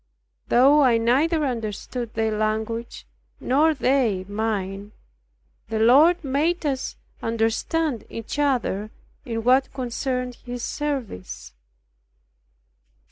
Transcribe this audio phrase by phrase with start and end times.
[0.47, 3.05] Though I neither understood their language
[3.39, 4.93] nor they mine,
[5.69, 8.89] the Lord made us understand each other
[9.25, 11.53] in what concerned His service.